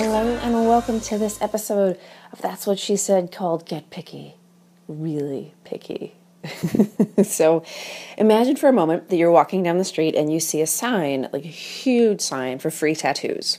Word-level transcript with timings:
Hello, 0.00 0.36
and 0.44 0.54
welcome 0.54 1.00
to 1.00 1.18
this 1.18 1.42
episode 1.42 1.98
of 2.32 2.40
That's 2.40 2.68
What 2.68 2.78
She 2.78 2.94
Said 2.94 3.32
called 3.32 3.66
Get 3.66 3.90
Picky. 3.90 4.36
Really 4.86 5.54
picky. 5.64 6.14
so 7.24 7.64
imagine 8.16 8.54
for 8.54 8.68
a 8.68 8.72
moment 8.72 9.08
that 9.08 9.16
you're 9.16 9.32
walking 9.32 9.64
down 9.64 9.76
the 9.76 9.82
street 9.82 10.14
and 10.14 10.32
you 10.32 10.38
see 10.38 10.60
a 10.60 10.68
sign, 10.68 11.28
like 11.32 11.44
a 11.44 11.48
huge 11.48 12.20
sign 12.20 12.60
for 12.60 12.70
free 12.70 12.94
tattoos. 12.94 13.58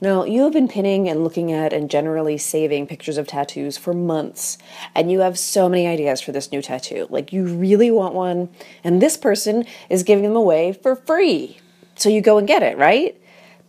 Now, 0.00 0.24
you 0.24 0.44
have 0.44 0.54
been 0.54 0.66
pinning 0.66 1.10
and 1.10 1.22
looking 1.22 1.52
at 1.52 1.74
and 1.74 1.90
generally 1.90 2.38
saving 2.38 2.86
pictures 2.86 3.18
of 3.18 3.26
tattoos 3.26 3.76
for 3.76 3.92
months, 3.92 4.56
and 4.94 5.12
you 5.12 5.20
have 5.20 5.38
so 5.38 5.68
many 5.68 5.86
ideas 5.86 6.22
for 6.22 6.32
this 6.32 6.50
new 6.50 6.62
tattoo. 6.62 7.06
Like, 7.10 7.34
you 7.34 7.44
really 7.44 7.90
want 7.90 8.14
one, 8.14 8.48
and 8.82 9.02
this 9.02 9.18
person 9.18 9.66
is 9.90 10.04
giving 10.04 10.24
them 10.24 10.36
away 10.36 10.72
for 10.72 10.96
free. 10.96 11.58
So 11.96 12.08
you 12.08 12.22
go 12.22 12.38
and 12.38 12.48
get 12.48 12.62
it, 12.62 12.78
right? 12.78 13.20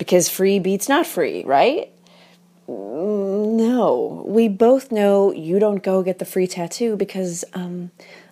Because 0.01 0.27
free 0.27 0.57
beats 0.57 0.89
not 0.89 1.05
free, 1.05 1.43
right? 1.43 1.91
No, 2.67 4.23
we 4.25 4.47
both 4.47 4.91
know 4.91 5.31
you 5.31 5.59
don't 5.59 5.83
go 5.83 6.01
get 6.01 6.17
the 6.17 6.25
free 6.25 6.47
tattoo 6.47 6.95
because 6.95 7.45
um, 7.53 7.91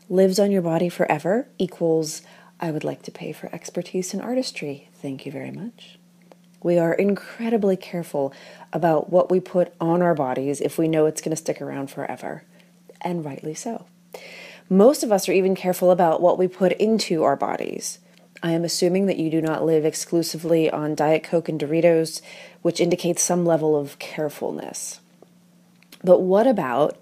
lives 0.09 0.39
on 0.39 0.49
your 0.49 0.63
body 0.63 0.89
forever 0.89 1.47
equals 1.59 2.23
I 2.59 2.71
would 2.71 2.83
like 2.83 3.03
to 3.03 3.11
pay 3.11 3.33
for 3.33 3.53
expertise 3.53 4.15
in 4.15 4.19
artistry. 4.19 4.89
Thank 4.95 5.27
you 5.27 5.31
very 5.31 5.51
much. 5.51 5.99
We 6.63 6.79
are 6.79 6.95
incredibly 6.95 7.77
careful 7.77 8.33
about 8.73 9.11
what 9.11 9.29
we 9.29 9.39
put 9.39 9.71
on 9.79 10.01
our 10.01 10.15
bodies 10.15 10.61
if 10.61 10.79
we 10.79 10.87
know 10.87 11.05
it's 11.05 11.21
going 11.21 11.35
to 11.35 11.35
stick 11.35 11.61
around 11.61 11.91
forever, 11.91 12.45
and 12.99 13.23
rightly 13.23 13.53
so. 13.53 13.85
Most 14.71 15.03
of 15.03 15.11
us 15.11 15.29
are 15.29 15.33
even 15.33 15.53
careful 15.53 15.91
about 15.91 16.19
what 16.19 16.39
we 16.39 16.47
put 16.47 16.71
into 16.71 17.21
our 17.21 17.35
bodies. 17.35 17.99
I 18.41 18.51
am 18.51 18.63
assuming 18.63 19.07
that 19.07 19.17
you 19.17 19.29
do 19.29 19.41
not 19.41 19.65
live 19.65 19.83
exclusively 19.83 20.71
on 20.71 20.95
Diet 20.95 21.23
Coke 21.23 21.49
and 21.49 21.59
Doritos, 21.59 22.21
which 22.61 22.79
indicates 22.79 23.21
some 23.21 23.45
level 23.45 23.75
of 23.75 23.99
carefulness. 23.99 25.01
But 26.03 26.21
what 26.21 26.47
about 26.47 26.97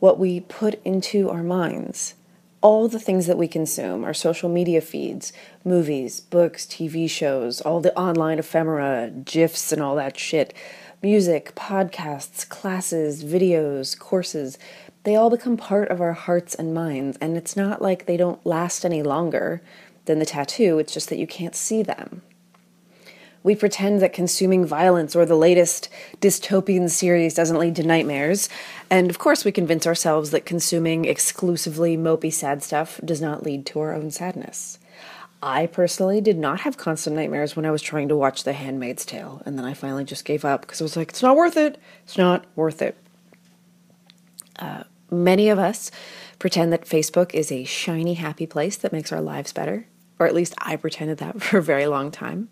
what 0.00 0.18
we 0.18 0.40
put 0.40 0.82
into 0.84 1.30
our 1.30 1.42
minds? 1.42 2.14
All 2.60 2.88
the 2.88 3.00
things 3.00 3.26
that 3.26 3.38
we 3.38 3.48
consume, 3.48 4.04
our 4.04 4.12
social 4.12 4.50
media 4.50 4.82
feeds, 4.82 5.32
movies, 5.64 6.20
books, 6.20 6.66
TV 6.66 7.08
shows, 7.08 7.62
all 7.62 7.80
the 7.80 7.96
online 7.98 8.38
ephemera, 8.38 9.10
GIFs, 9.24 9.72
and 9.72 9.82
all 9.82 9.96
that 9.96 10.18
shit, 10.18 10.52
music, 11.02 11.54
podcasts, 11.54 12.46
classes, 12.48 13.24
videos, 13.24 13.98
courses, 13.98 14.58
they 15.04 15.16
all 15.16 15.30
become 15.30 15.56
part 15.56 15.88
of 15.88 16.00
our 16.00 16.12
hearts 16.12 16.54
and 16.54 16.74
minds, 16.74 17.18
and 17.20 17.36
it's 17.36 17.56
not 17.56 17.82
like 17.82 18.06
they 18.06 18.16
don't 18.16 18.44
last 18.46 18.84
any 18.84 19.02
longer 19.02 19.62
than 20.04 20.18
the 20.18 20.26
tattoo, 20.26 20.78
it's 20.78 20.94
just 20.94 21.08
that 21.08 21.18
you 21.18 21.26
can't 21.26 21.54
see 21.54 21.82
them. 21.82 22.22
We 23.44 23.56
pretend 23.56 24.00
that 24.00 24.12
consuming 24.12 24.64
violence 24.64 25.16
or 25.16 25.26
the 25.26 25.36
latest 25.36 25.88
dystopian 26.20 26.88
series 26.88 27.34
doesn't 27.34 27.58
lead 27.58 27.74
to 27.76 27.82
nightmares, 27.82 28.48
and 28.88 29.10
of 29.10 29.18
course, 29.18 29.44
we 29.44 29.50
convince 29.50 29.86
ourselves 29.86 30.30
that 30.30 30.46
consuming 30.46 31.06
exclusively 31.06 31.96
mopey 31.96 32.32
sad 32.32 32.62
stuff 32.62 33.00
does 33.04 33.20
not 33.20 33.42
lead 33.42 33.66
to 33.66 33.80
our 33.80 33.94
own 33.94 34.10
sadness. 34.10 34.78
I 35.42 35.66
personally 35.66 36.20
did 36.20 36.38
not 36.38 36.60
have 36.60 36.76
constant 36.76 37.16
nightmares 37.16 37.56
when 37.56 37.66
I 37.66 37.72
was 37.72 37.82
trying 37.82 38.08
to 38.08 38.16
watch 38.16 38.44
The 38.44 38.52
Handmaid's 38.52 39.04
Tale, 39.04 39.42
and 39.44 39.58
then 39.58 39.64
I 39.64 39.74
finally 39.74 40.04
just 40.04 40.24
gave 40.24 40.44
up 40.44 40.60
because 40.60 40.80
I 40.80 40.84
was 40.84 40.96
like, 40.96 41.10
it's 41.10 41.22
not 41.22 41.36
worth 41.36 41.56
it. 41.56 41.80
It's 42.04 42.16
not 42.16 42.44
worth 42.54 42.80
it. 42.80 42.96
Uh, 44.56 44.84
many 45.10 45.48
of 45.48 45.58
us 45.58 45.90
pretend 46.38 46.72
that 46.72 46.84
Facebook 46.84 47.34
is 47.34 47.50
a 47.50 47.64
shiny, 47.64 48.14
happy 48.14 48.46
place 48.46 48.76
that 48.76 48.92
makes 48.92 49.10
our 49.10 49.20
lives 49.20 49.52
better 49.52 49.86
or 50.18 50.26
at 50.26 50.34
least 50.34 50.54
I 50.58 50.76
pretended 50.76 51.18
that 51.18 51.42
for 51.42 51.58
a 51.58 51.62
very 51.62 51.86
long 51.86 52.10
time. 52.10 52.48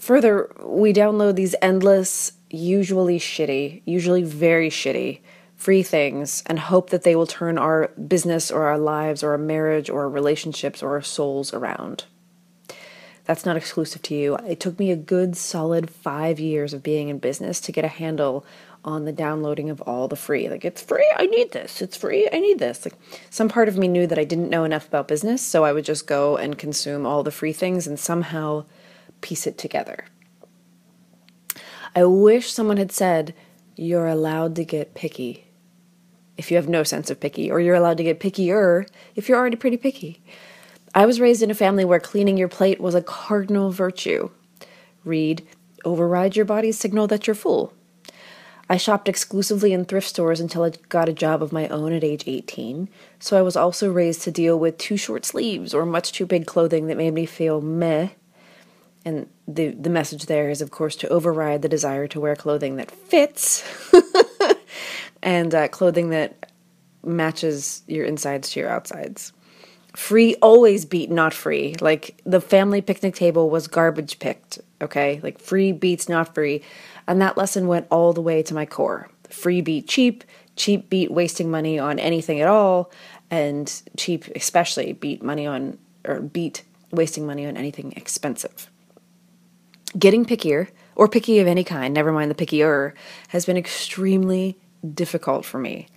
Further, 0.00 0.50
we 0.64 0.94
download 0.94 1.36
these 1.36 1.54
endless, 1.60 2.32
usually 2.48 3.18
shitty, 3.18 3.82
usually 3.84 4.22
very 4.22 4.70
shitty, 4.70 5.20
free 5.60 5.82
things 5.82 6.42
and 6.46 6.58
hope 6.58 6.88
that 6.88 7.02
they 7.02 7.14
will 7.14 7.26
turn 7.26 7.58
our 7.58 7.88
business 7.88 8.50
or 8.50 8.64
our 8.64 8.78
lives 8.78 9.22
or 9.22 9.32
our 9.32 9.38
marriage 9.38 9.90
or 9.90 10.02
our 10.02 10.08
relationships 10.08 10.82
or 10.82 10.92
our 10.92 11.02
souls 11.02 11.52
around. 11.52 12.04
That's 13.26 13.44
not 13.44 13.58
exclusive 13.58 14.00
to 14.02 14.14
you. 14.14 14.36
It 14.36 14.58
took 14.58 14.78
me 14.78 14.90
a 14.90 14.96
good 14.96 15.36
solid 15.36 15.90
five 15.90 16.40
years 16.40 16.72
of 16.72 16.82
being 16.82 17.10
in 17.10 17.18
business 17.18 17.60
to 17.60 17.72
get 17.72 17.84
a 17.84 17.88
handle 17.88 18.44
on 18.84 19.04
the 19.04 19.12
downloading 19.12 19.70
of 19.70 19.80
all 19.82 20.08
the 20.08 20.16
free. 20.16 20.48
Like, 20.48 20.64
it's 20.64 20.82
free, 20.82 21.06
I 21.16 21.26
need 21.26 21.52
this. 21.52 21.82
It's 21.82 21.96
free, 21.96 22.28
I 22.32 22.40
need 22.40 22.58
this. 22.58 22.84
Like, 22.84 22.94
some 23.28 23.48
part 23.48 23.68
of 23.68 23.76
me 23.76 23.88
knew 23.88 24.06
that 24.06 24.18
I 24.18 24.24
didn't 24.24 24.50
know 24.50 24.64
enough 24.64 24.88
about 24.88 25.08
business, 25.08 25.42
so 25.42 25.64
I 25.64 25.72
would 25.72 25.84
just 25.84 26.06
go 26.06 26.36
and 26.36 26.58
consume 26.58 27.06
all 27.06 27.22
the 27.22 27.30
free 27.30 27.52
things 27.52 27.86
and 27.86 27.98
somehow 27.98 28.64
piece 29.20 29.46
it 29.46 29.58
together. 29.58 30.06
I 31.94 32.04
wish 32.04 32.52
someone 32.52 32.76
had 32.76 32.92
said, 32.92 33.34
You're 33.76 34.06
allowed 34.06 34.56
to 34.56 34.64
get 34.64 34.94
picky 34.94 35.46
if 36.40 36.50
you 36.50 36.56
have 36.56 36.68
no 36.68 36.82
sense 36.82 37.10
of 37.10 37.20
picky, 37.20 37.50
or 37.50 37.60
you're 37.60 37.74
allowed 37.74 37.98
to 37.98 38.02
get 38.02 38.18
pickier 38.18 38.88
if 39.14 39.28
you're 39.28 39.36
already 39.36 39.56
pretty 39.56 39.76
picky. 39.76 40.22
I 40.94 41.04
was 41.04 41.20
raised 41.20 41.42
in 41.42 41.50
a 41.50 41.54
family 41.54 41.84
where 41.84 42.00
cleaning 42.00 42.38
your 42.38 42.48
plate 42.48 42.80
was 42.80 42.94
a 42.94 43.02
cardinal 43.02 43.70
virtue. 43.70 44.30
Read, 45.04 45.46
override 45.84 46.36
your 46.36 46.46
body's 46.46 46.78
signal 46.78 47.06
that 47.08 47.26
you're 47.26 47.34
full. 47.34 47.74
I 48.70 48.76
shopped 48.76 49.08
exclusively 49.08 49.72
in 49.72 49.84
thrift 49.84 50.06
stores 50.06 50.38
until 50.38 50.62
I 50.62 50.70
got 50.88 51.08
a 51.08 51.12
job 51.12 51.42
of 51.42 51.52
my 51.52 51.66
own 51.68 51.92
at 51.92 52.04
age 52.04 52.22
18, 52.24 52.88
so 53.18 53.36
I 53.36 53.42
was 53.42 53.56
also 53.56 53.90
raised 53.90 54.22
to 54.22 54.30
deal 54.30 54.56
with 54.56 54.78
too 54.78 54.96
short 54.96 55.24
sleeves 55.24 55.74
or 55.74 55.84
much 55.84 56.12
too 56.12 56.24
big 56.24 56.46
clothing 56.46 56.86
that 56.86 56.96
made 56.96 57.12
me 57.12 57.26
feel 57.26 57.60
meh. 57.60 58.10
And 59.04 59.28
the, 59.48 59.70
the 59.70 59.90
message 59.90 60.26
there 60.26 60.50
is, 60.50 60.62
of 60.62 60.70
course, 60.70 60.94
to 60.96 61.08
override 61.08 61.62
the 61.62 61.68
desire 61.68 62.06
to 62.06 62.20
wear 62.20 62.36
clothing 62.36 62.76
that 62.76 62.92
fits 62.92 63.64
and 65.22 65.52
uh, 65.52 65.66
clothing 65.66 66.10
that 66.10 66.52
matches 67.04 67.82
your 67.88 68.04
insides 68.04 68.50
to 68.50 68.60
your 68.60 68.68
outsides. 68.68 69.32
Free 69.96 70.36
always 70.36 70.84
beat 70.84 71.10
not 71.10 71.34
free. 71.34 71.74
Like 71.80 72.20
the 72.24 72.40
family 72.40 72.82
picnic 72.82 73.16
table 73.16 73.50
was 73.50 73.66
garbage 73.66 74.20
picked, 74.20 74.60
okay? 74.80 75.20
Like 75.22 75.38
free 75.38 75.72
beats 75.72 76.08
not 76.08 76.34
free. 76.34 76.62
And 77.06 77.20
that 77.20 77.36
lesson 77.36 77.66
went 77.66 77.86
all 77.90 78.12
the 78.12 78.20
way 78.20 78.42
to 78.42 78.54
my 78.54 78.66
core. 78.66 79.10
Free 79.28 79.60
beat 79.60 79.88
cheap, 79.88 80.24
cheap 80.56 80.90
beat 80.90 81.10
wasting 81.10 81.50
money 81.50 81.78
on 81.78 81.98
anything 81.98 82.40
at 82.40 82.48
all, 82.48 82.90
and 83.30 83.82
cheap 83.96 84.26
especially 84.34 84.92
beat 84.92 85.22
money 85.22 85.46
on 85.46 85.78
or 86.06 86.20
beat 86.20 86.64
wasting 86.90 87.26
money 87.26 87.46
on 87.46 87.56
anything 87.56 87.92
expensive. 87.96 88.70
Getting 89.98 90.24
pickier, 90.24 90.68
or 90.94 91.08
picky 91.08 91.38
of 91.38 91.46
any 91.46 91.64
kind, 91.64 91.94
never 91.94 92.12
mind 92.12 92.30
the 92.30 92.34
pickier, 92.34 92.92
has 93.28 93.46
been 93.46 93.56
extremely 93.56 94.58
difficult 94.94 95.44
for 95.44 95.58
me. 95.58 95.88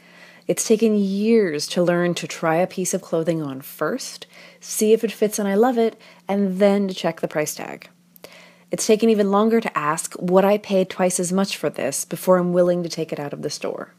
It's 0.47 0.67
taken 0.67 0.95
years 0.95 1.67
to 1.67 1.83
learn 1.83 2.15
to 2.15 2.27
try 2.27 2.55
a 2.55 2.67
piece 2.67 2.93
of 2.93 3.01
clothing 3.01 3.41
on 3.41 3.61
first, 3.61 4.27
see 4.59 4.91
if 4.93 5.03
it 5.03 5.11
fits 5.11 5.39
and 5.39 5.47
I 5.47 5.55
love 5.55 5.77
it, 5.77 5.99
and 6.27 6.59
then 6.59 6.87
to 6.87 6.93
check 6.93 7.21
the 7.21 7.27
price 7.27 7.55
tag. 7.55 7.89
It's 8.73 8.87
taken 8.87 9.11
even 9.11 9.29
longer 9.29 9.61
to 9.61 9.77
ask 9.77 10.15
would 10.19 10.43
I 10.43 10.57
pay 10.57 10.83
twice 10.83 11.19
as 11.19 11.31
much 11.31 11.57
for 11.57 11.69
this 11.69 12.05
before 12.05 12.39
I'm 12.39 12.53
willing 12.53 12.81
to 12.81 12.89
take 12.89 13.13
it 13.13 13.19
out 13.19 13.31
of 13.31 13.43
the 13.43 13.51
store. 13.51 13.93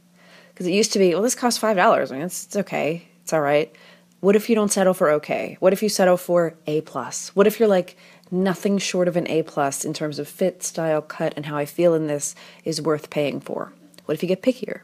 Because 0.48 0.66
it 0.66 0.72
used 0.72 0.92
to 0.94 0.98
be, 0.98 1.14
well, 1.14 1.22
this 1.22 1.36
costs 1.36 1.62
$5. 1.62 2.10
I 2.10 2.12
mean, 2.12 2.22
it's, 2.22 2.46
it's 2.46 2.56
okay. 2.56 3.06
It's 3.22 3.32
all 3.32 3.40
right. 3.40 3.72
What 4.18 4.34
if 4.34 4.48
you 4.48 4.56
don't 4.56 4.72
settle 4.72 4.92
for 4.92 5.10
okay? 5.10 5.56
What 5.60 5.72
if 5.72 5.80
you 5.80 5.88
settle 5.88 6.16
for 6.16 6.56
A 6.66 6.80
plus? 6.80 7.28
What 7.36 7.46
if 7.46 7.60
you're 7.60 7.68
like 7.68 7.96
nothing 8.32 8.78
short 8.78 9.06
of 9.06 9.16
an 9.16 9.28
A 9.28 9.44
plus 9.44 9.84
in 9.84 9.94
terms 9.94 10.18
of 10.18 10.26
fit, 10.26 10.64
style, 10.64 11.02
cut, 11.02 11.34
and 11.36 11.46
how 11.46 11.56
I 11.56 11.66
feel 11.66 11.94
in 11.94 12.08
this 12.08 12.34
is 12.64 12.82
worth 12.82 13.10
paying 13.10 13.40
for? 13.40 13.72
What 14.06 14.14
if 14.14 14.24
you 14.24 14.28
get 14.28 14.42
pickier? 14.42 14.80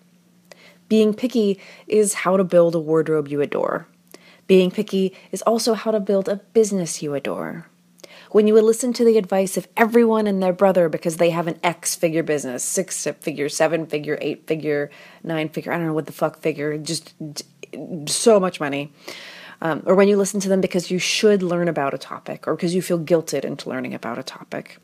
Being 0.88 1.14
picky 1.14 1.58
is 1.88 2.14
how 2.14 2.36
to 2.36 2.44
build 2.44 2.76
a 2.76 2.80
wardrobe 2.80 3.26
you 3.26 3.40
adore. 3.40 3.88
Being 4.46 4.70
picky 4.70 5.16
is 5.32 5.42
also 5.42 5.74
how 5.74 5.90
to 5.90 5.98
build 5.98 6.28
a 6.28 6.36
business 6.36 7.02
you 7.02 7.14
adore 7.14 7.66
when 8.30 8.46
you 8.46 8.54
would 8.54 8.64
listen 8.64 8.92
to 8.92 9.04
the 9.04 9.18
advice 9.18 9.56
of 9.56 9.66
everyone 9.76 10.26
and 10.26 10.42
their 10.42 10.52
brother 10.52 10.88
because 10.88 11.16
they 11.16 11.30
have 11.30 11.46
an 11.46 11.58
X 11.62 11.96
figure 11.96 12.22
business, 12.22 12.62
six 12.62 13.06
figure, 13.20 13.48
seven 13.48 13.86
figure, 13.86 14.18
eight 14.20 14.46
figure, 14.46 14.90
nine 15.24 15.48
figure, 15.48 15.72
I 15.72 15.76
don't 15.76 15.86
know 15.86 15.94
what 15.94 16.06
the 16.06 16.12
fuck 16.12 16.40
figure, 16.40 16.78
just 16.78 17.14
so 18.06 18.38
much 18.38 18.60
money. 18.60 18.92
Um, 19.62 19.82
or 19.84 19.94
when 19.94 20.08
you 20.08 20.16
listen 20.16 20.40
to 20.40 20.48
them 20.48 20.60
because 20.60 20.90
you 20.90 20.98
should 20.98 21.42
learn 21.42 21.68
about 21.68 21.92
a 21.92 21.98
topic, 21.98 22.46
or 22.46 22.54
because 22.54 22.74
you 22.74 22.80
feel 22.80 22.98
guilted 22.98 23.44
into 23.44 23.68
learning 23.68 23.94
about 23.94 24.18
a 24.18 24.22
topic, 24.22 24.78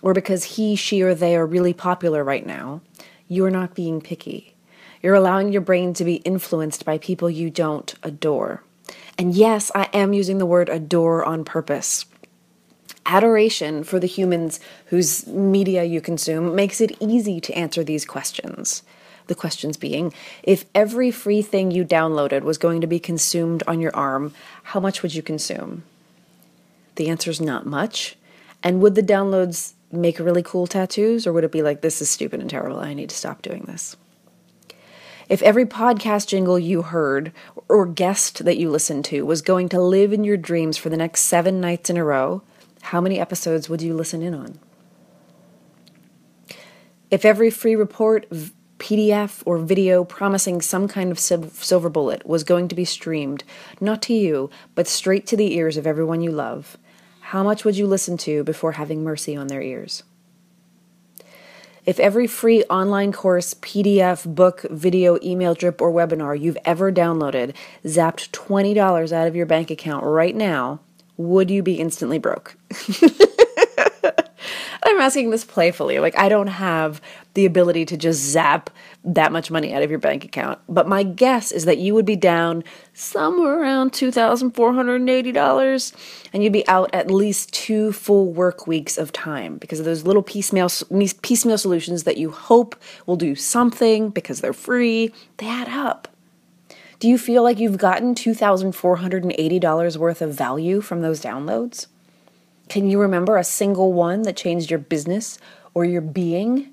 or 0.00 0.14
because 0.14 0.44
he, 0.44 0.74
she, 0.74 1.02
or 1.02 1.14
they 1.14 1.36
are 1.36 1.46
really 1.46 1.74
popular 1.74 2.24
right 2.24 2.46
now, 2.46 2.80
you're 3.28 3.50
not 3.50 3.74
being 3.74 4.00
picky. 4.00 4.54
You're 5.02 5.14
allowing 5.14 5.52
your 5.52 5.60
brain 5.60 5.92
to 5.94 6.04
be 6.04 6.16
influenced 6.16 6.84
by 6.84 6.96
people 6.98 7.28
you 7.28 7.50
don't 7.50 7.94
adore. 8.02 8.62
And 9.18 9.34
yes, 9.34 9.70
I 9.74 9.88
am 9.92 10.12
using 10.12 10.38
the 10.38 10.46
word 10.46 10.68
adore 10.68 11.24
on 11.24 11.44
purpose 11.44 12.06
adoration 13.12 13.84
for 13.84 14.00
the 14.00 14.06
humans 14.06 14.58
whose 14.86 15.26
media 15.26 15.84
you 15.84 16.00
consume 16.00 16.54
makes 16.56 16.80
it 16.80 16.96
easy 16.98 17.42
to 17.42 17.52
answer 17.52 17.84
these 17.84 18.06
questions. 18.06 18.82
The 19.26 19.34
questions 19.34 19.76
being 19.76 20.14
if 20.42 20.64
every 20.74 21.10
free 21.10 21.42
thing 21.42 21.70
you 21.70 21.84
downloaded 21.84 22.40
was 22.42 22.56
going 22.56 22.80
to 22.80 22.86
be 22.86 22.98
consumed 22.98 23.62
on 23.66 23.80
your 23.80 23.94
arm, 23.94 24.32
how 24.64 24.80
much 24.80 25.02
would 25.02 25.14
you 25.14 25.22
consume? 25.22 25.84
The 26.96 27.08
answer 27.08 27.30
is 27.30 27.40
not 27.40 27.66
much. 27.66 28.16
And 28.62 28.80
would 28.80 28.94
the 28.94 29.02
downloads 29.02 29.74
make 29.90 30.18
really 30.18 30.42
cool 30.42 30.66
tattoos, 30.66 31.26
or 31.26 31.34
would 31.34 31.44
it 31.44 31.52
be 31.52 31.62
like, 31.62 31.82
this 31.82 32.00
is 32.00 32.08
stupid 32.08 32.40
and 32.40 32.48
terrible, 32.48 32.80
I 32.80 32.94
need 32.94 33.10
to 33.10 33.16
stop 33.16 33.42
doing 33.42 33.64
this? 33.66 33.96
If 35.28 35.42
every 35.42 35.66
podcast 35.66 36.28
jingle 36.28 36.58
you 36.58 36.82
heard 36.82 37.32
or 37.68 37.86
guest 37.86 38.44
that 38.44 38.58
you 38.58 38.70
listened 38.70 39.04
to 39.06 39.26
was 39.26 39.42
going 39.42 39.68
to 39.70 39.80
live 39.80 40.12
in 40.12 40.24
your 40.24 40.36
dreams 40.36 40.78
for 40.78 40.88
the 40.88 40.96
next 40.96 41.22
seven 41.22 41.60
nights 41.60 41.90
in 41.90 41.96
a 41.96 42.04
row, 42.04 42.42
how 42.82 43.00
many 43.00 43.18
episodes 43.18 43.68
would 43.68 43.82
you 43.82 43.94
listen 43.94 44.22
in 44.22 44.34
on? 44.34 44.58
If 47.10 47.24
every 47.24 47.50
free 47.50 47.74
report, 47.74 48.26
PDF, 48.78 49.42
or 49.46 49.58
video 49.58 50.02
promising 50.04 50.60
some 50.60 50.88
kind 50.88 51.10
of 51.10 51.18
silver 51.18 51.88
bullet 51.88 52.26
was 52.26 52.42
going 52.42 52.68
to 52.68 52.74
be 52.74 52.84
streamed, 52.84 53.44
not 53.80 54.02
to 54.02 54.14
you, 54.14 54.50
but 54.74 54.88
straight 54.88 55.26
to 55.28 55.36
the 55.36 55.54
ears 55.54 55.76
of 55.76 55.86
everyone 55.86 56.20
you 56.20 56.32
love, 56.32 56.76
how 57.20 57.42
much 57.42 57.64
would 57.64 57.76
you 57.76 57.86
listen 57.86 58.16
to 58.18 58.42
before 58.44 58.72
having 58.72 59.04
mercy 59.04 59.36
on 59.36 59.46
their 59.46 59.62
ears? 59.62 60.02
If 61.84 61.98
every 61.98 62.26
free 62.26 62.62
online 62.64 63.12
course, 63.12 63.54
PDF, 63.54 64.32
book, 64.32 64.62
video, 64.70 65.18
email 65.22 65.54
drip, 65.54 65.80
or 65.80 65.92
webinar 65.92 66.38
you've 66.38 66.58
ever 66.64 66.92
downloaded 66.92 67.54
zapped 67.84 68.30
$20 68.30 69.12
out 69.12 69.26
of 69.26 69.34
your 69.34 69.46
bank 69.46 69.70
account 69.70 70.04
right 70.04 70.34
now, 70.34 70.80
would 71.16 71.50
you 71.50 71.62
be 71.62 71.74
instantly 71.74 72.18
broke? 72.18 72.56
I'm 74.84 75.00
asking 75.00 75.30
this 75.30 75.44
playfully. 75.44 76.00
Like, 76.00 76.18
I 76.18 76.28
don't 76.28 76.48
have 76.48 77.00
the 77.34 77.46
ability 77.46 77.84
to 77.86 77.96
just 77.96 78.20
zap 78.20 78.68
that 79.04 79.32
much 79.32 79.50
money 79.50 79.72
out 79.72 79.82
of 79.82 79.90
your 79.90 79.98
bank 79.98 80.24
account. 80.24 80.58
But 80.68 80.88
my 80.88 81.02
guess 81.02 81.50
is 81.50 81.64
that 81.64 81.78
you 81.78 81.94
would 81.94 82.04
be 82.04 82.16
down 82.16 82.62
somewhere 82.92 83.60
around 83.60 83.92
$2,480 83.92 85.92
and 86.32 86.42
you'd 86.42 86.52
be 86.52 86.66
out 86.68 86.90
at 86.92 87.10
least 87.10 87.52
two 87.52 87.92
full 87.92 88.32
work 88.32 88.66
weeks 88.66 88.98
of 88.98 89.12
time 89.12 89.58
because 89.58 89.78
of 89.78 89.84
those 89.84 90.04
little 90.04 90.22
piecemeal, 90.22 90.70
piecemeal 91.22 91.58
solutions 91.58 92.04
that 92.04 92.18
you 92.18 92.30
hope 92.30 92.76
will 93.06 93.16
do 93.16 93.34
something 93.34 94.10
because 94.10 94.40
they're 94.40 94.52
free. 94.52 95.12
They 95.38 95.48
add 95.48 95.68
up. 95.68 96.08
Do 97.02 97.08
you 97.08 97.18
feel 97.18 97.42
like 97.42 97.58
you've 97.58 97.78
gotten 97.78 98.14
$2,480 98.14 99.96
worth 99.96 100.22
of 100.22 100.34
value 100.34 100.80
from 100.80 101.02
those 101.02 101.20
downloads? 101.20 101.88
Can 102.68 102.88
you 102.88 103.00
remember 103.00 103.36
a 103.36 103.42
single 103.42 103.92
one 103.92 104.22
that 104.22 104.36
changed 104.36 104.70
your 104.70 104.78
business 104.78 105.36
or 105.74 105.84
your 105.84 106.00
being? 106.00 106.72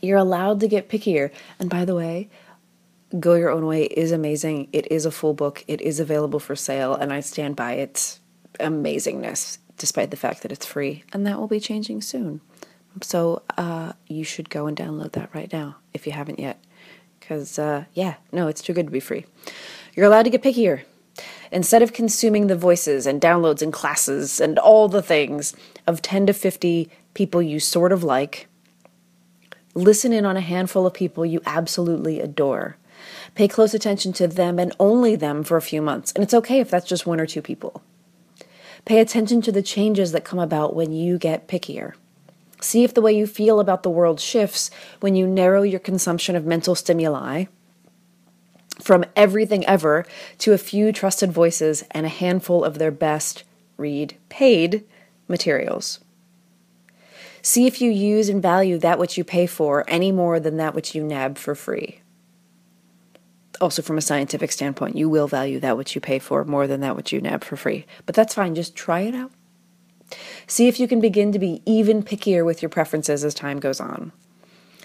You're 0.00 0.16
allowed 0.16 0.60
to 0.60 0.68
get 0.68 0.88
pickier. 0.88 1.30
And 1.58 1.68
by 1.68 1.84
the 1.84 1.94
way, 1.94 2.30
Go 3.20 3.34
Your 3.34 3.50
Own 3.50 3.66
Way 3.66 3.82
is 3.84 4.10
amazing. 4.10 4.70
It 4.72 4.90
is 4.90 5.04
a 5.04 5.10
full 5.10 5.34
book, 5.34 5.62
it 5.68 5.82
is 5.82 6.00
available 6.00 6.40
for 6.40 6.56
sale, 6.56 6.94
and 6.94 7.12
I 7.12 7.20
stand 7.20 7.56
by 7.56 7.72
its 7.72 8.20
amazingness 8.58 9.58
despite 9.76 10.10
the 10.10 10.16
fact 10.16 10.40
that 10.40 10.50
it's 10.50 10.64
free. 10.64 11.04
And 11.12 11.26
that 11.26 11.38
will 11.38 11.46
be 11.46 11.60
changing 11.60 12.00
soon. 12.00 12.40
So 13.02 13.42
uh, 13.58 13.92
you 14.06 14.24
should 14.24 14.48
go 14.48 14.66
and 14.66 14.74
download 14.74 15.12
that 15.12 15.28
right 15.34 15.52
now 15.52 15.76
if 15.92 16.06
you 16.06 16.12
haven't 16.12 16.38
yet. 16.38 16.58
Because, 17.28 17.58
uh, 17.58 17.84
yeah, 17.92 18.14
no, 18.32 18.48
it's 18.48 18.62
too 18.62 18.72
good 18.72 18.86
to 18.86 18.92
be 18.92 19.00
free. 19.00 19.26
You're 19.94 20.06
allowed 20.06 20.22
to 20.22 20.30
get 20.30 20.42
pickier. 20.42 20.80
Instead 21.52 21.82
of 21.82 21.92
consuming 21.92 22.46
the 22.46 22.56
voices 22.56 23.06
and 23.06 23.20
downloads 23.20 23.60
and 23.60 23.70
classes 23.70 24.40
and 24.40 24.58
all 24.58 24.88
the 24.88 25.02
things 25.02 25.54
of 25.86 26.00
10 26.00 26.24
to 26.26 26.32
50 26.32 26.90
people 27.12 27.42
you 27.42 27.60
sort 27.60 27.92
of 27.92 28.02
like, 28.02 28.46
listen 29.74 30.10
in 30.14 30.24
on 30.24 30.38
a 30.38 30.40
handful 30.40 30.86
of 30.86 30.94
people 30.94 31.26
you 31.26 31.42
absolutely 31.44 32.18
adore. 32.18 32.78
Pay 33.34 33.46
close 33.46 33.74
attention 33.74 34.14
to 34.14 34.26
them 34.26 34.58
and 34.58 34.74
only 34.80 35.14
them 35.14 35.44
for 35.44 35.58
a 35.58 35.62
few 35.62 35.82
months, 35.82 36.12
and 36.12 36.24
it's 36.24 36.32
okay 36.32 36.60
if 36.60 36.70
that's 36.70 36.88
just 36.88 37.06
one 37.06 37.20
or 37.20 37.26
two 37.26 37.42
people. 37.42 37.82
Pay 38.86 39.00
attention 39.00 39.42
to 39.42 39.52
the 39.52 39.62
changes 39.62 40.12
that 40.12 40.24
come 40.24 40.38
about 40.38 40.74
when 40.74 40.92
you 40.92 41.18
get 41.18 41.46
pickier. 41.46 41.92
See 42.60 42.84
if 42.84 42.92
the 42.92 43.02
way 43.02 43.12
you 43.12 43.26
feel 43.26 43.60
about 43.60 43.82
the 43.82 43.90
world 43.90 44.20
shifts 44.20 44.70
when 45.00 45.14
you 45.14 45.26
narrow 45.26 45.62
your 45.62 45.80
consumption 45.80 46.34
of 46.34 46.44
mental 46.44 46.74
stimuli 46.74 47.44
from 48.80 49.04
everything 49.16 49.64
ever 49.66 50.04
to 50.38 50.52
a 50.52 50.58
few 50.58 50.92
trusted 50.92 51.32
voices 51.32 51.84
and 51.90 52.06
a 52.06 52.10
handful 52.10 52.64
of 52.64 52.78
their 52.78 52.90
best, 52.90 53.44
read, 53.76 54.16
paid 54.28 54.84
materials. 55.26 56.00
See 57.42 57.66
if 57.66 57.80
you 57.80 57.90
use 57.90 58.28
and 58.28 58.42
value 58.42 58.78
that 58.78 58.98
which 58.98 59.16
you 59.16 59.24
pay 59.24 59.46
for 59.46 59.84
any 59.88 60.12
more 60.12 60.40
than 60.40 60.56
that 60.56 60.74
which 60.74 60.94
you 60.94 61.02
nab 61.02 61.38
for 61.38 61.54
free. 61.54 62.00
Also, 63.60 63.82
from 63.82 63.98
a 63.98 64.02
scientific 64.02 64.52
standpoint, 64.52 64.96
you 64.96 65.08
will 65.08 65.26
value 65.26 65.58
that 65.58 65.76
which 65.76 65.94
you 65.94 66.00
pay 66.00 66.18
for 66.18 66.44
more 66.44 66.66
than 66.66 66.80
that 66.80 66.94
which 66.94 67.12
you 67.12 67.20
nab 67.20 67.42
for 67.42 67.56
free. 67.56 67.86
But 68.06 68.14
that's 68.14 68.34
fine, 68.34 68.54
just 68.54 68.76
try 68.76 69.00
it 69.00 69.14
out. 69.14 69.32
See 70.46 70.68
if 70.68 70.80
you 70.80 70.88
can 70.88 71.00
begin 71.00 71.32
to 71.32 71.38
be 71.38 71.62
even 71.66 72.02
pickier 72.02 72.44
with 72.44 72.62
your 72.62 72.68
preferences 72.68 73.24
as 73.24 73.34
time 73.34 73.60
goes 73.60 73.80
on. 73.80 74.12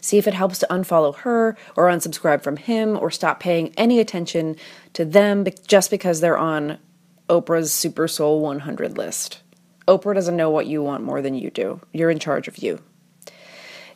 See 0.01 0.17
if 0.17 0.27
it 0.27 0.33
helps 0.33 0.59
to 0.59 0.67
unfollow 0.69 1.15
her 1.19 1.55
or 1.77 1.87
unsubscribe 1.87 2.41
from 2.41 2.57
him 2.57 2.97
or 2.97 3.09
stop 3.09 3.39
paying 3.39 3.73
any 3.77 3.99
attention 3.99 4.57
to 4.91 5.05
them 5.05 5.45
just 5.65 5.89
because 5.89 6.19
they're 6.19 6.37
on 6.37 6.77
Oprah's 7.29 7.73
Super 7.73 8.07
Soul 8.09 8.41
100 8.41 8.97
list. 8.97 9.41
Oprah 9.87 10.13
doesn't 10.13 10.35
know 10.35 10.49
what 10.49 10.67
you 10.67 10.83
want 10.83 11.03
more 11.03 11.21
than 11.21 11.35
you 11.35 11.49
do. 11.49 11.79
You're 11.93 12.11
in 12.11 12.19
charge 12.19 12.49
of 12.49 12.57
you. 12.57 12.81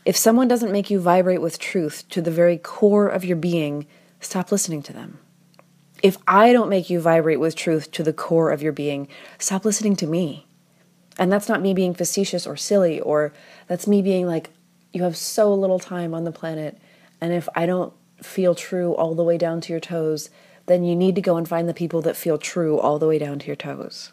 If 0.06 0.16
someone 0.16 0.48
doesn't 0.48 0.72
make 0.72 0.90
you 0.90 1.02
vibrate 1.02 1.42
with 1.42 1.60
truth 1.60 2.08
to 2.10 2.22
the 2.22 2.32
very 2.32 2.58
core 2.58 3.10
of 3.10 3.26
your 3.26 3.36
being, 3.36 3.86
stop 4.22 4.50
listening 4.50 4.82
to 4.84 4.94
them. 4.94 5.20
If 6.02 6.18
I 6.26 6.54
don't 6.54 6.70
make 6.70 6.90
you 6.90 7.02
vibrate 7.02 7.42
with 7.42 7.56
truth 7.56 7.92
to 7.92 8.04
the 8.04 8.14
core 8.14 8.52
of 8.52 8.62
your 8.62 8.72
being, 8.72 9.10
stop 9.40 9.66
listening 9.66 9.98
to 9.98 10.08
me. 10.08 10.47
And 11.18 11.32
that's 11.32 11.50
not 11.50 11.62
me 11.62 11.74
being 11.74 11.94
facetious 11.94 12.46
or 12.46 12.56
silly, 12.56 13.00
or 13.00 13.34
that's 13.68 13.88
me 13.88 14.02
being 14.02 14.28
like, 14.28 14.52
you 14.94 15.04
have 15.04 15.18
so 15.18 15.54
little 15.54 15.80
time 15.80 16.14
on 16.14 16.24
the 16.24 16.32
planet. 16.32 16.78
And 17.20 17.34
if 17.34 17.50
I 17.56 17.66
don't 17.66 17.94
feel 18.22 18.56
true 18.56 18.94
all 18.94 19.16
the 19.16 19.24
way 19.24 19.38
down 19.38 19.62
to 19.62 19.74
your 19.74 19.80
toes, 19.80 20.30
then 20.68 20.84
you 20.84 20.96
need 20.96 21.16
to 21.16 21.22
go 21.22 21.38
and 21.38 21.48
find 21.48 21.68
the 21.68 21.74
people 21.74 22.02
that 22.02 22.16
feel 22.16 22.38
true 22.38 22.80
all 22.80 23.00
the 23.00 23.08
way 23.08 23.18
down 23.18 23.40
to 23.40 23.48
your 23.48 23.56
toes. 23.56 24.12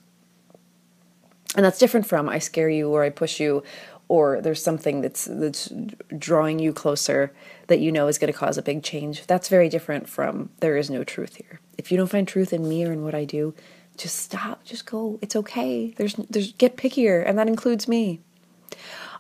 And 1.57 1.65
that's 1.65 1.79
different 1.79 2.07
from 2.07 2.29
I 2.29 2.39
scare 2.39 2.69
you 2.69 2.91
or 2.91 3.05
I 3.05 3.11
push 3.11 3.39
you 3.39 3.63
or 4.09 4.41
there's 4.41 4.63
something 4.63 5.01
that's 5.01 5.25
that's 5.25 5.73
drawing 6.19 6.59
you 6.59 6.73
closer 6.73 7.33
that 7.69 7.81
you 7.81 7.91
know 7.91 8.07
is 8.07 8.19
going 8.19 8.33
to 8.33 8.39
cause 8.39 8.59
a 8.59 8.63
big 8.63 8.83
change. 8.83 9.27
That's 9.27 9.49
very 9.49 9.69
different 9.69 10.09
from 10.09 10.51
there 10.61 10.77
is 10.77 10.91
no 10.91 11.05
truth 11.05 11.37
here. 11.37 11.61
If 11.79 11.91
you 11.91 11.97
don't 11.97 12.11
find 12.11 12.27
truth 12.29 12.53
in 12.53 12.69
me 12.69 12.85
or 12.85 12.93
in 12.93 13.03
what 13.03 13.15
I 13.15 13.25
do, 13.25 13.55
Just 13.97 14.17
stop, 14.17 14.65
just 14.65 14.87
go. 14.87 15.19
It's 15.23 15.37
okay. 15.37 15.95
There's 15.97 16.15
there's 16.15 16.53
get 16.53 16.77
pickier 16.77 17.23
and 17.27 17.39
that 17.39 17.49
includes 17.49 17.87
me. 17.87 18.21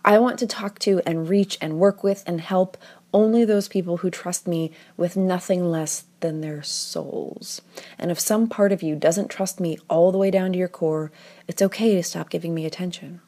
I 0.04 0.18
want 0.18 0.38
to 0.40 0.46
talk 0.46 0.78
to 0.80 1.00
and 1.06 1.28
reach 1.28 1.56
and 1.60 1.78
work 1.78 2.02
with 2.04 2.22
and 2.26 2.40
help 2.40 2.76
only 3.14 3.44
those 3.44 3.68
people 3.68 3.98
who 3.98 4.10
trust 4.10 4.46
me 4.46 4.72
with 4.96 5.16
nothing 5.16 5.70
less 5.70 6.04
than 6.20 6.40
their 6.40 6.62
souls. 6.62 7.62
And 7.98 8.10
if 8.10 8.18
some 8.18 8.48
part 8.48 8.72
of 8.72 8.82
you 8.82 8.96
doesn't 8.96 9.30
trust 9.30 9.60
me 9.60 9.78
all 9.88 10.10
the 10.10 10.18
way 10.18 10.30
down 10.30 10.52
to 10.52 10.58
your 10.58 10.68
core, 10.68 11.12
it's 11.46 11.62
okay 11.62 11.94
to 11.94 12.02
stop 12.02 12.28
giving 12.28 12.54
me 12.54 12.66
attention. 12.66 13.20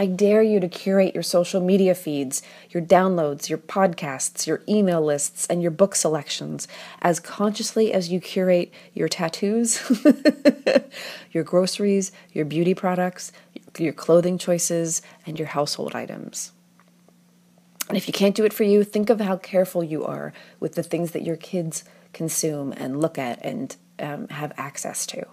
I 0.00 0.06
dare 0.06 0.42
you 0.42 0.60
to 0.60 0.68
curate 0.68 1.12
your 1.12 1.22
social 1.22 1.60
media 1.60 1.94
feeds, 1.94 2.40
your 2.70 2.82
downloads, 2.82 3.50
your 3.50 3.58
podcasts, 3.58 4.46
your 4.46 4.62
email 4.66 5.02
lists, 5.02 5.46
and 5.48 5.60
your 5.60 5.70
book 5.70 5.94
selections 5.94 6.66
as 7.02 7.20
consciously 7.20 7.92
as 7.92 8.08
you 8.08 8.18
curate 8.18 8.72
your 8.94 9.08
tattoos, 9.08 9.78
your 11.32 11.44
groceries, 11.44 12.12
your 12.32 12.46
beauty 12.46 12.72
products, 12.72 13.30
your 13.76 13.92
clothing 13.92 14.38
choices, 14.38 15.02
and 15.26 15.38
your 15.38 15.48
household 15.48 15.94
items. 15.94 16.52
And 17.88 17.98
if 17.98 18.06
you 18.06 18.14
can't 18.14 18.34
do 18.34 18.46
it 18.46 18.54
for 18.54 18.64
you, 18.64 18.84
think 18.84 19.10
of 19.10 19.20
how 19.20 19.36
careful 19.36 19.84
you 19.84 20.02
are 20.06 20.32
with 20.60 20.76
the 20.76 20.82
things 20.82 21.10
that 21.10 21.26
your 21.26 21.36
kids 21.36 21.84
consume 22.14 22.72
and 22.72 23.02
look 23.02 23.18
at 23.18 23.38
and 23.44 23.76
um, 23.98 24.28
have 24.28 24.54
access 24.56 25.04
to. 25.08 25.26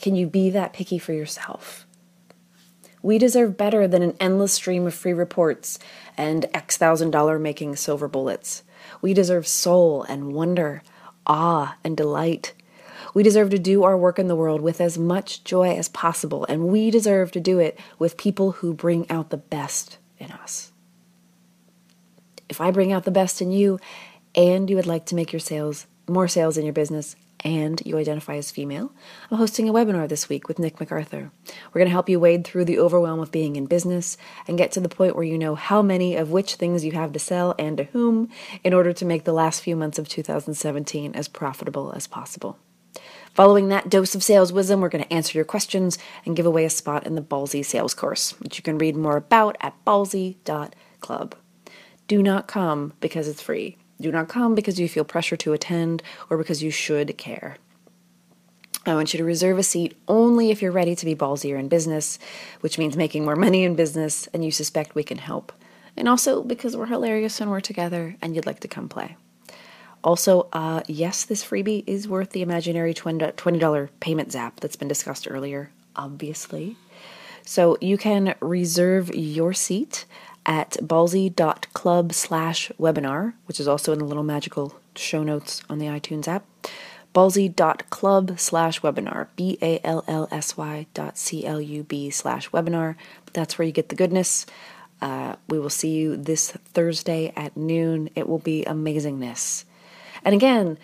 Can 0.00 0.14
you 0.14 0.28
be 0.28 0.48
that 0.50 0.72
picky 0.72 0.98
for 0.98 1.12
yourself? 1.12 1.88
We 3.02 3.18
deserve 3.18 3.56
better 3.56 3.88
than 3.88 4.02
an 4.02 4.16
endless 4.20 4.52
stream 4.52 4.86
of 4.86 4.94
free 4.94 5.12
reports 5.12 5.78
and 6.16 6.46
X 6.54 6.76
thousand 6.76 7.10
dollar 7.10 7.38
making 7.38 7.76
silver 7.76 8.08
bullets. 8.08 8.62
We 9.00 9.12
deserve 9.12 9.46
soul 9.46 10.04
and 10.04 10.32
wonder, 10.32 10.82
awe 11.26 11.76
and 11.82 11.96
delight. 11.96 12.54
We 13.14 13.22
deserve 13.22 13.50
to 13.50 13.58
do 13.58 13.82
our 13.82 13.96
work 13.96 14.18
in 14.18 14.28
the 14.28 14.36
world 14.36 14.60
with 14.60 14.80
as 14.80 14.96
much 14.96 15.44
joy 15.44 15.76
as 15.76 15.88
possible, 15.88 16.46
and 16.48 16.68
we 16.68 16.90
deserve 16.90 17.32
to 17.32 17.40
do 17.40 17.58
it 17.58 17.78
with 17.98 18.16
people 18.16 18.52
who 18.52 18.72
bring 18.72 19.10
out 19.10 19.30
the 19.30 19.36
best 19.36 19.98
in 20.18 20.30
us. 20.30 20.72
If 22.48 22.60
I 22.60 22.70
bring 22.70 22.92
out 22.92 23.04
the 23.04 23.10
best 23.10 23.42
in 23.42 23.50
you 23.50 23.80
and 24.34 24.70
you 24.70 24.76
would 24.76 24.86
like 24.86 25.06
to 25.06 25.14
make 25.14 25.32
your 25.32 25.40
sales 25.40 25.86
more 26.08 26.28
sales 26.28 26.56
in 26.56 26.64
your 26.64 26.72
business 26.72 27.16
and 27.44 27.82
you 27.84 27.98
identify 27.98 28.36
as 28.36 28.50
female, 28.50 28.92
I'm 29.30 29.38
hosting 29.38 29.68
a 29.68 29.72
webinar 29.72 30.08
this 30.08 30.28
week 30.28 30.48
with 30.48 30.58
Nick 30.58 30.78
MacArthur. 30.78 31.30
We're 31.46 31.78
going 31.78 31.86
to 31.86 31.92
help 31.92 32.08
you 32.08 32.20
wade 32.20 32.44
through 32.44 32.64
the 32.64 32.78
overwhelm 32.78 33.20
of 33.20 33.32
being 33.32 33.56
in 33.56 33.66
business 33.66 34.16
and 34.46 34.58
get 34.58 34.72
to 34.72 34.80
the 34.80 34.88
point 34.88 35.16
where 35.16 35.24
you 35.24 35.38
know 35.38 35.54
how 35.54 35.82
many 35.82 36.16
of 36.16 36.30
which 36.30 36.54
things 36.54 36.84
you 36.84 36.92
have 36.92 37.12
to 37.12 37.18
sell 37.18 37.54
and 37.58 37.76
to 37.78 37.84
whom 37.84 38.28
in 38.62 38.74
order 38.74 38.92
to 38.92 39.04
make 39.04 39.24
the 39.24 39.32
last 39.32 39.62
few 39.62 39.76
months 39.76 39.98
of 39.98 40.08
2017 40.08 41.14
as 41.14 41.28
profitable 41.28 41.92
as 41.94 42.06
possible. 42.06 42.58
Following 43.34 43.68
that 43.68 43.88
dose 43.88 44.14
of 44.14 44.22
sales 44.22 44.52
wisdom, 44.52 44.80
we're 44.80 44.90
going 44.90 45.04
to 45.04 45.12
answer 45.12 45.38
your 45.38 45.44
questions 45.44 45.98
and 46.26 46.36
give 46.36 46.44
away 46.44 46.66
a 46.66 46.70
spot 46.70 47.06
in 47.06 47.14
the 47.14 47.22
Ballsy 47.22 47.64
sales 47.64 47.94
course, 47.94 48.38
which 48.40 48.58
you 48.58 48.62
can 48.62 48.76
read 48.76 48.94
more 48.94 49.16
about 49.16 49.56
at 49.60 49.74
ballsy.club. 49.86 51.34
Do 52.08 52.22
not 52.22 52.46
come 52.46 52.92
because 53.00 53.28
it's 53.28 53.40
free. 53.40 53.78
Do 54.02 54.10
not 54.10 54.28
come 54.28 54.56
because 54.56 54.80
you 54.80 54.88
feel 54.88 55.04
pressure 55.04 55.36
to 55.36 55.52
attend 55.52 56.02
or 56.28 56.36
because 56.36 56.60
you 56.60 56.72
should 56.72 57.16
care. 57.16 57.56
I 58.84 58.94
want 58.94 59.14
you 59.14 59.18
to 59.18 59.24
reserve 59.24 59.58
a 59.58 59.62
seat 59.62 59.96
only 60.08 60.50
if 60.50 60.60
you're 60.60 60.72
ready 60.72 60.96
to 60.96 61.06
be 61.06 61.14
ballsier 61.14 61.56
in 61.56 61.68
business, 61.68 62.18
which 62.62 62.78
means 62.78 62.96
making 62.96 63.24
more 63.24 63.36
money 63.36 63.62
in 63.62 63.76
business 63.76 64.26
and 64.34 64.44
you 64.44 64.50
suspect 64.50 64.96
we 64.96 65.04
can 65.04 65.18
help. 65.18 65.52
And 65.96 66.08
also 66.08 66.42
because 66.42 66.76
we're 66.76 66.86
hilarious 66.86 67.40
and 67.40 67.48
we're 67.48 67.60
together 67.60 68.16
and 68.20 68.34
you'd 68.34 68.46
like 68.46 68.58
to 68.60 68.68
come 68.68 68.88
play. 68.88 69.16
Also, 70.02 70.48
uh, 70.52 70.82
yes, 70.88 71.24
this 71.24 71.44
freebie 71.44 71.84
is 71.86 72.08
worth 72.08 72.30
the 72.30 72.42
imaginary 72.42 72.92
$20 72.92 73.88
payment 74.00 74.32
zap 74.32 74.58
that's 74.58 74.74
been 74.74 74.88
discussed 74.88 75.28
earlier, 75.30 75.70
obviously. 75.94 76.76
So 77.44 77.76
you 77.80 77.96
can 77.96 78.34
reserve 78.40 79.14
your 79.14 79.52
seat 79.52 80.06
at 80.44 80.72
ballsy.club 80.80 82.12
slash 82.12 82.70
webinar, 82.78 83.34
which 83.46 83.60
is 83.60 83.68
also 83.68 83.92
in 83.92 83.98
the 83.98 84.04
little 84.04 84.22
magical 84.22 84.74
show 84.96 85.22
notes 85.22 85.62
on 85.68 85.78
the 85.78 85.86
iTunes 85.86 86.26
app. 86.28 86.44
Ballsy.club 87.14 88.38
slash 88.38 88.80
webinar, 88.80 89.28
B 89.36 89.58
A 89.60 89.80
L 89.84 90.02
L 90.08 90.28
S 90.30 90.56
Y 90.56 90.86
dot 90.94 91.18
C 91.18 91.44
L 91.44 91.60
U 91.60 91.82
B 91.82 92.10
slash 92.10 92.50
webinar. 92.50 92.96
That's 93.34 93.58
where 93.58 93.66
you 93.66 93.72
get 93.72 93.90
the 93.90 93.96
goodness. 93.96 94.46
Uh, 95.02 95.36
we 95.48 95.58
will 95.58 95.70
see 95.70 95.90
you 95.90 96.16
this 96.16 96.52
Thursday 96.72 97.32
at 97.36 97.56
noon. 97.56 98.08
It 98.14 98.28
will 98.28 98.38
be 98.38 98.64
amazingness. 98.66 99.64
And 100.24 100.34
again, 100.34 100.78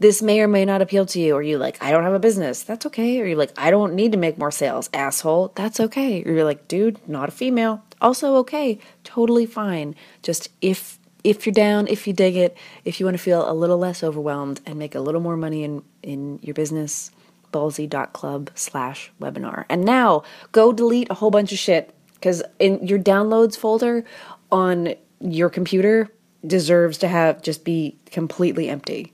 this 0.00 0.22
may 0.22 0.40
or 0.40 0.48
may 0.48 0.64
not 0.64 0.82
appeal 0.82 1.06
to 1.06 1.20
you, 1.20 1.34
or 1.34 1.42
you 1.42 1.58
like, 1.58 1.82
I 1.82 1.90
don't 1.90 2.04
have 2.04 2.14
a 2.14 2.20
business. 2.20 2.62
That's 2.62 2.86
okay. 2.86 3.20
Or 3.20 3.26
you're 3.26 3.38
like, 3.38 3.52
I 3.56 3.70
don't 3.70 3.94
need 3.94 4.12
to 4.12 4.18
make 4.18 4.38
more 4.38 4.50
sales, 4.50 4.88
asshole. 4.94 5.52
That's 5.54 5.80
okay. 5.80 6.22
Or 6.24 6.32
you're 6.32 6.44
like, 6.44 6.68
dude, 6.68 7.06
not 7.08 7.28
a 7.28 7.32
female. 7.32 7.82
Also 8.00 8.36
okay. 8.36 8.78
Totally 9.04 9.46
fine. 9.46 9.94
Just 10.22 10.48
if 10.60 10.98
if 11.24 11.44
you're 11.44 11.52
down, 11.52 11.88
if 11.88 12.06
you 12.06 12.12
dig 12.12 12.36
it, 12.36 12.56
if 12.84 13.00
you 13.00 13.06
want 13.06 13.16
to 13.16 13.22
feel 13.22 13.50
a 13.50 13.52
little 13.52 13.76
less 13.76 14.04
overwhelmed 14.04 14.60
and 14.64 14.78
make 14.78 14.94
a 14.94 15.00
little 15.00 15.20
more 15.20 15.36
money 15.36 15.64
in, 15.64 15.82
in 16.02 16.38
your 16.42 16.54
business, 16.54 17.10
ballsy.club 17.52 18.50
slash 18.54 19.10
webinar. 19.20 19.64
And 19.68 19.84
now 19.84 20.22
go 20.52 20.72
delete 20.72 21.10
a 21.10 21.14
whole 21.14 21.30
bunch 21.30 21.52
of 21.52 21.58
shit 21.58 21.92
because 22.14 22.42
in 22.58 22.86
your 22.86 23.00
downloads 23.00 23.56
folder 23.56 24.04
on 24.52 24.94
your 25.20 25.50
computer 25.50 26.08
deserves 26.46 26.98
to 26.98 27.08
have 27.08 27.42
just 27.42 27.64
be 27.64 27.96
completely 28.06 28.68
empty. 28.68 29.12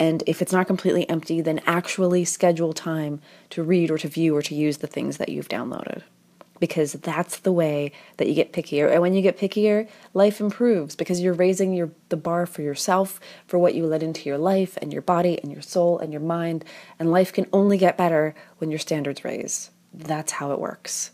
And 0.00 0.24
if 0.26 0.40
it's 0.40 0.52
not 0.52 0.66
completely 0.66 1.06
empty, 1.10 1.42
then 1.42 1.60
actually 1.66 2.24
schedule 2.24 2.72
time 2.72 3.20
to 3.50 3.62
read 3.62 3.90
or 3.90 3.98
to 3.98 4.08
view 4.08 4.34
or 4.34 4.40
to 4.40 4.54
use 4.54 4.78
the 4.78 4.86
things 4.86 5.18
that 5.18 5.28
you've 5.28 5.48
downloaded. 5.48 6.02
Because 6.58 6.94
that's 6.94 7.38
the 7.38 7.52
way 7.52 7.92
that 8.16 8.26
you 8.26 8.34
get 8.34 8.52
pickier. 8.52 8.90
And 8.90 9.02
when 9.02 9.12
you 9.12 9.20
get 9.20 9.38
pickier, 9.38 9.88
life 10.14 10.40
improves 10.40 10.96
because 10.96 11.20
you're 11.20 11.34
raising 11.34 11.74
your 11.74 11.90
the 12.08 12.16
bar 12.16 12.46
for 12.46 12.62
yourself, 12.62 13.20
for 13.46 13.58
what 13.58 13.74
you 13.74 13.86
let 13.86 14.02
into 14.02 14.28
your 14.28 14.38
life 14.38 14.78
and 14.80 14.92
your 14.92 15.02
body 15.02 15.38
and 15.42 15.52
your 15.52 15.62
soul 15.62 15.98
and 15.98 16.12
your 16.12 16.22
mind. 16.22 16.64
And 16.98 17.10
life 17.10 17.32
can 17.32 17.46
only 17.52 17.76
get 17.76 17.98
better 17.98 18.34
when 18.56 18.70
your 18.70 18.78
standards 18.78 19.24
raise. 19.24 19.70
That's 19.92 20.32
how 20.32 20.52
it 20.52 20.58
works. 20.58 21.10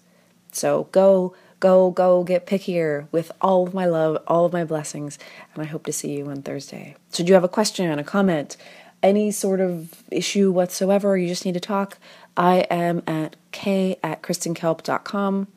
So 0.52 0.85
go 0.93 1.35
go, 1.61 1.91
go 1.91 2.25
get 2.25 2.47
pickier 2.47 3.07
with 3.13 3.33
all 3.41 3.67
of 3.67 3.75
my 3.75 3.87
love, 3.87 4.23
all 4.27 4.45
of 4.45 4.53
my 4.53 4.65
blessings, 4.65 5.19
and 5.55 5.63
I 5.63 5.67
hope 5.67 5.85
to 5.87 5.93
see 5.93 6.17
you 6.17 6.27
on 6.27 6.43
Thursday. 6.43 6.97
Should 7.13 7.29
you 7.29 7.35
have 7.35 7.45
a 7.45 7.49
question, 7.49 7.99
a 7.99 8.05
comment, 8.05 8.57
any 9.03 9.31
sort 9.31 9.61
of 9.61 10.03
issue 10.11 10.51
whatsoever, 10.51 11.17
you 11.17 11.29
just 11.29 11.45
need 11.45 11.55
to 11.55 11.61
talk, 11.61 11.99
I 12.37 12.67
am 12.71 13.03
at 13.07 13.37
k 13.53 13.97
at 14.03 14.23
kristenkalp.com, 14.23 15.49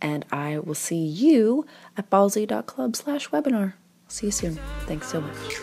and 0.00 0.24
I 0.30 0.58
will 0.58 0.74
see 0.74 1.04
you 1.04 1.66
at 1.96 2.10
ballsy.club 2.10 2.96
slash 2.96 3.30
webinar. 3.30 3.74
See 4.08 4.26
you 4.26 4.32
soon. 4.32 4.58
Thanks 4.86 5.08
so 5.08 5.20
much. 5.20 5.56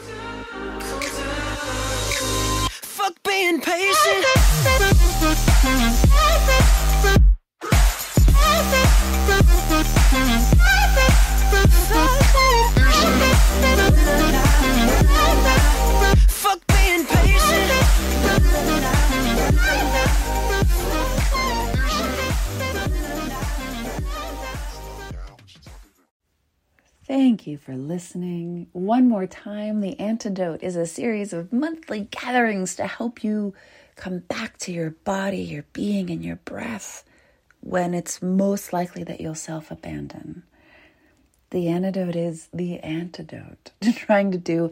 Fuck 2.72 3.16
being 3.24 3.62
patient. 3.62 4.26
Thank 27.06 27.48
you 27.48 27.58
for 27.58 27.76
listening. 27.76 28.68
One 28.72 29.10
more 29.10 29.28
time, 29.28 29.82
The 29.82 30.00
Antidote 30.00 30.64
is 30.64 30.76
a 30.76 30.86
series 30.86 31.34
of 31.34 31.52
monthly 31.52 32.08
gatherings 32.12 32.76
to 32.78 32.88
help 32.88 33.24
you 33.24 33.54
come 33.96 34.20
back 34.20 34.58
to 34.60 34.72
your 34.72 34.92
body, 34.92 35.42
your 35.42 35.66
being, 35.74 36.10
and 36.10 36.24
your 36.24 36.38
breath 36.38 37.04
when 37.64 37.94
it's 37.94 38.22
most 38.22 38.74
likely 38.74 39.06
that 39.06 39.22
you'll 39.22 39.34
self 39.34 39.72
abandon. 39.72 40.44
The 41.52 41.70
antidote 41.70 42.16
is 42.16 42.50
the 42.54 42.80
antidote 42.80 43.72
to 43.82 43.94
trying 43.94 44.32
to 44.32 44.38
do 44.38 44.72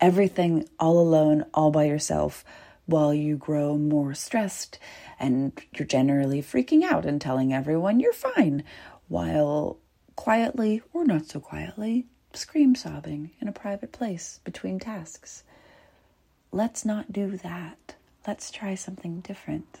everything 0.00 0.68
all 0.80 0.98
alone, 0.98 1.44
all 1.54 1.70
by 1.70 1.84
yourself, 1.84 2.44
while 2.86 3.14
you 3.14 3.36
grow 3.36 3.78
more 3.78 4.12
stressed 4.12 4.80
and 5.20 5.52
you're 5.76 5.86
generally 5.86 6.42
freaking 6.42 6.82
out 6.82 7.06
and 7.06 7.20
telling 7.20 7.52
everyone 7.54 8.00
you're 8.00 8.12
fine, 8.12 8.64
while 9.06 9.78
quietly 10.16 10.82
or 10.92 11.04
not 11.04 11.26
so 11.26 11.38
quietly 11.38 12.06
scream 12.32 12.74
sobbing 12.74 13.30
in 13.40 13.46
a 13.46 13.52
private 13.52 13.92
place 13.92 14.40
between 14.42 14.80
tasks. 14.80 15.44
Let's 16.50 16.84
not 16.84 17.12
do 17.12 17.36
that. 17.36 17.94
Let's 18.26 18.50
try 18.50 18.74
something 18.74 19.20
different. 19.20 19.80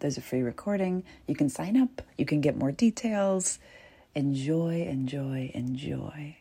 There's 0.00 0.18
a 0.18 0.20
free 0.20 0.42
recording. 0.42 1.04
You 1.26 1.34
can 1.34 1.48
sign 1.48 1.80
up, 1.80 2.02
you 2.18 2.26
can 2.26 2.42
get 2.42 2.58
more 2.58 2.70
details. 2.70 3.58
Enjoy, 4.14 4.82
enjoy, 4.82 5.50
enjoy. 5.54 6.36